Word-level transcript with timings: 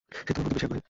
সে 0.27 0.31
তোমার 0.35 0.45
প্রতি 0.47 0.55
বেশি 0.55 0.65
আগ্রহী। 0.67 0.79